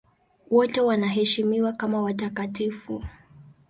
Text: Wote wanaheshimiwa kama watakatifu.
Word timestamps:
Wote 0.49 0.81
wanaheshimiwa 0.81 1.73
kama 1.73 2.01
watakatifu. 2.01 3.03